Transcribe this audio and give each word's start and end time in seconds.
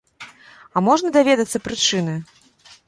А 0.75 0.81
можна 0.87 1.13
даведацца 1.19 1.57
прычыны? 1.67 2.21